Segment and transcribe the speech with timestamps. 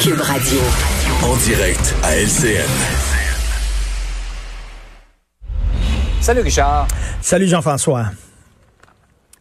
[0.00, 0.58] Cube Radio.
[1.22, 2.64] En direct à LCN.
[6.22, 6.88] Salut Richard.
[7.20, 8.06] Salut Jean-François.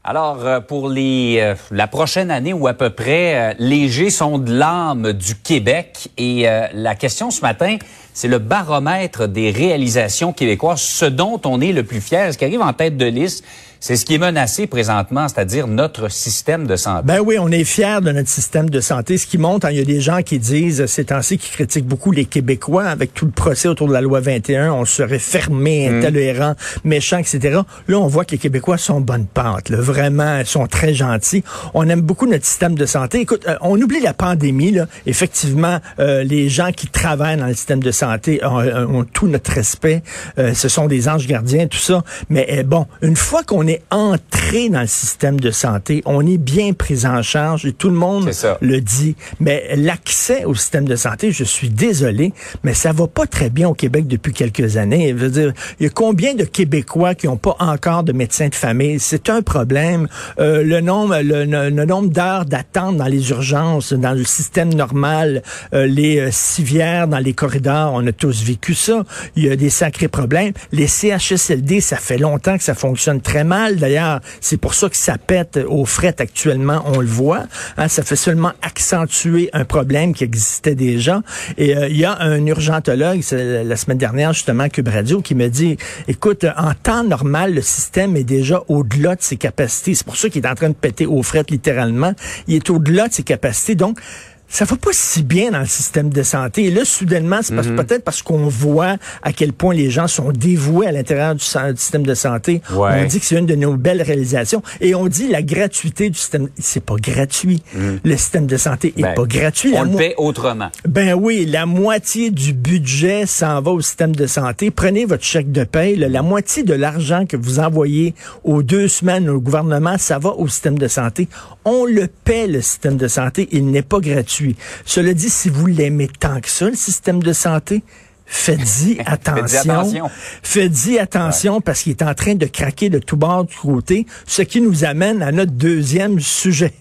[0.04, 4.09] Alors, euh, pour les, euh, la prochaine année ou à peu près, euh, les G
[4.09, 6.09] sont de l'âme du Québec.
[6.18, 7.77] Et la question ce matin,
[8.13, 12.44] c'est le baromètre des réalisations québécoises, ce dont on est le plus fier, ce qui
[12.44, 13.46] arrive en tête de liste.
[13.81, 17.03] C'est ce qui est menacé présentement, c'est-à-dire notre système de santé.
[17.05, 19.17] Ben oui, on est fiers de notre système de santé.
[19.17, 21.87] Ce qui monte, hein, il y a des gens qui disent ces temps-ci, qui critiquent
[21.87, 24.73] beaucoup les Québécois avec tout le procès autour de la loi 21.
[24.73, 25.98] On serait fermé, mm.
[25.98, 27.62] intolérant, méchant, etc.
[27.87, 29.70] Là, on voit que les Québécois sont bonne pente.
[29.70, 29.77] Là.
[29.79, 31.43] Vraiment, ils sont très gentils.
[31.73, 33.21] On aime beaucoup notre système de santé.
[33.21, 34.71] Écoute, euh, on oublie la pandémie.
[34.71, 34.87] Là.
[35.05, 39.27] Effectivement, euh, les gens qui travaillent dans le système de santé ont, euh, ont tout
[39.27, 40.04] notre respect.
[40.37, 42.04] ce sont des anges gardiens, tout ça.
[42.29, 46.73] Mais bon, une fois qu'on est entré dans le système de santé, on est bien
[46.73, 49.15] pris en charge et tout le monde le dit.
[49.39, 53.70] Mais l'accès au système de santé, je suis désolé, mais ça va pas très bien
[53.70, 55.09] au Québec depuis quelques années.
[55.09, 58.48] Je veux dire, il y a combien de Québécois qui n'ont pas encore de médecin
[58.48, 58.99] de famille?
[58.99, 60.07] C'est un problème.
[60.39, 65.85] Euh, le nombre, le, nombre d'heures d'attente dans les urgences, dans le système normal, euh,
[65.85, 69.03] les euh, civières dans les corridors, on a tous vécu ça.
[69.35, 70.53] Il y a des sacrés problèmes.
[70.72, 73.59] Les CHSLD, ça fait longtemps que ça fonctionne très mal.
[73.78, 77.44] D'ailleurs, c'est pour ça que ça pète aux fret actuellement, on le voit.
[77.78, 81.22] Hein, ça fait seulement accentuer un problème qui existait déjà.
[81.57, 85.47] Et euh, il y a un urgentologue, la semaine dernière justement, Cube Radio, qui me
[85.47, 89.95] dit, écoute, en temps normal, le système est déjà au-delà de ses capacités.
[89.95, 92.13] C'est pour ça qu'il est en train de péter aux fret littéralement.
[92.47, 93.75] Il est au-delà de ses capacités.
[93.75, 94.00] Donc,
[94.49, 96.65] ça va pas si bien dans le système de santé.
[96.65, 97.75] Et là, soudainement, c'est mhm.
[97.75, 102.03] peut-être parce qu'on voit à quel point les gens sont dévoués à l'intérieur du, système
[102.03, 102.61] de santé.
[102.75, 104.63] On dit que c'est une de nos belles réalisations.
[104.81, 106.49] Et on dit la gratuité du système.
[106.59, 107.61] C'est pas gratuit.
[107.75, 107.99] Mhm.
[108.03, 109.73] Le système de santé est ben, pas gratuit.
[109.75, 110.69] On le paie autrement.
[110.88, 114.71] Ben oui, la moitié du budget s'en va au système de santé.
[114.71, 115.95] Prenez votre chèque de paie.
[115.95, 120.47] la moitié de l'argent que vous envoyez aux deux semaines au gouvernement, ça va au
[120.47, 121.27] système de santé.
[121.65, 123.47] On le paie, le système de santé.
[123.51, 124.38] Il n'est pas gratuit.
[124.85, 127.83] Cela dit, si vous l'aimez tant que ça, le système de santé,
[128.25, 130.09] faites-y attention.
[130.44, 134.41] Faites-y attention, parce qu'il est en train de craquer de tout bord, de côté, ce
[134.41, 136.73] qui nous amène à notre deuxième sujet.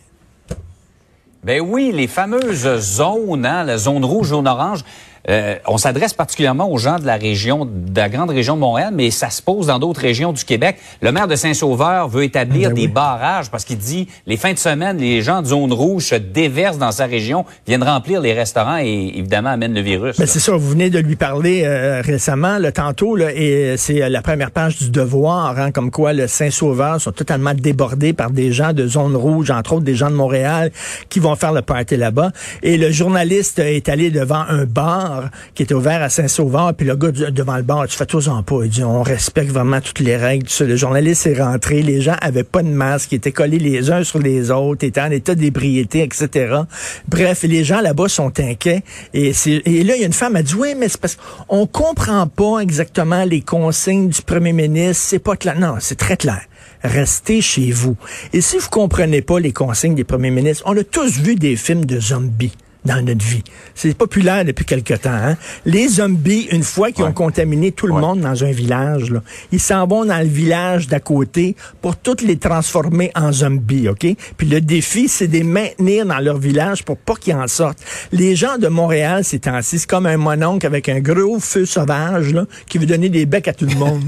[1.45, 4.81] Ben oui, les fameuses zones, hein, la zone rouge, zone orange.
[5.29, 8.93] Euh, on s'adresse particulièrement aux gens de la région, de la grande région de Montréal,
[8.95, 10.77] mais ça se pose dans d'autres régions du Québec.
[11.03, 14.59] Le maire de Saint-Sauveur veut établir ben des barrages parce qu'il dit les fins de
[14.59, 18.79] semaine, les gens de zone rouge se déversent dans sa région, viennent remplir les restaurants
[18.79, 20.19] et évidemment amènent le virus.
[20.19, 24.09] Ben c'est ça, vous venez de lui parler euh, récemment, le tantôt, là, et c'est
[24.09, 28.53] la première page du Devoir, hein, comme quoi le Saint-Sauveur sont totalement débordés par des
[28.53, 30.71] gens de zone rouge, entre autres des gens de Montréal,
[31.09, 32.33] qui vont faire le party là-bas.
[32.63, 35.08] Et le journaliste est allé devant un bar
[35.55, 38.43] qui était ouvert à Saint-Sauveur, puis le gars devant le bar, tu fais tous en
[38.43, 38.61] pas.
[38.65, 40.47] Il dit, on respecte vraiment toutes les règles.
[40.61, 44.05] Le journaliste est rentré, les gens avaient pas de masque, ils étaient collés les uns
[44.05, 46.63] sur les autres, étaient en état d'ébriété, etc.
[47.09, 48.83] Bref, les gens là-bas sont inquiets.
[49.15, 52.27] Et, là, il y a une femme, a dit, oui, mais c'est parce qu'on comprend
[52.27, 55.59] pas exactement les consignes du premier ministre, c'est pas clair.
[55.59, 56.41] Non, c'est très clair
[56.83, 57.97] restez chez vous.
[58.33, 61.57] Et si vous comprenez pas les consignes des premiers ministres, on a tous vu des
[61.57, 62.53] films de zombies
[62.85, 63.43] dans notre vie.
[63.75, 65.11] C'est populaire depuis quelque temps.
[65.11, 65.37] Hein?
[65.67, 69.23] Les zombies, une fois qu'ils ont contaminé tout le monde dans un village, là,
[69.53, 74.07] ils s'en vont dans le village d'à côté pour toutes les transformer en zombies, OK?
[74.37, 77.79] Puis le défi, c'est de les maintenir dans leur village pour pas qu'ils en sortent.
[78.13, 82.33] Les gens de Montréal, c'est ainsi, c'est comme un mononcle avec un gros feu sauvage
[82.33, 84.03] là, qui veut donner des becs à tout le monde.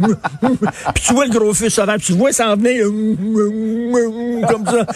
[0.94, 2.86] puis tu vois le gros feu sauvage, tu vois s'en venir
[4.48, 4.86] comme ça.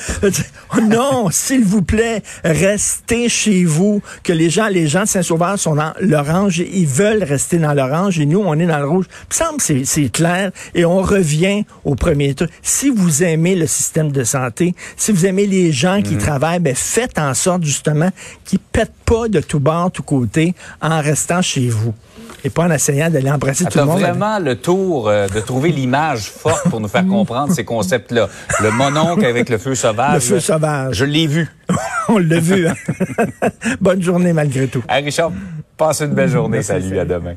[0.82, 5.58] non, s'il vous plaît, reste restez chez vous, que les gens, les gens de Saint-Sauveur
[5.58, 9.06] sont dans l'orange, ils veulent rester dans l'orange et nous, on est dans le rouge.
[9.08, 12.50] Il me semble que c'est clair et on revient au premier truc.
[12.62, 16.20] Si vous aimez le système de santé, si vous aimez les gens qui mhm.
[16.20, 18.10] travaillent, ben faites en sorte justement
[18.44, 21.94] qu'ils pètent pas de tout bord, tout côté en restant chez vous.
[22.44, 24.00] et pas en essayant d'aller embrasser tout le monde.
[24.00, 28.28] vraiment le tour euh, de trouver l'image forte pour nous faire comprendre ces concepts-là.
[28.60, 30.14] Le mononcle avec le feu sauvage.
[30.14, 30.96] Le feu sauvage.
[30.96, 31.48] Je l'ai vu.
[32.08, 32.66] On l'a vu.
[32.68, 32.74] hein.
[33.80, 34.82] Bonne journée malgré tout.
[34.88, 35.32] Hey Richard,
[35.76, 36.62] passe une belle journée.
[36.62, 37.34] Salut, à demain.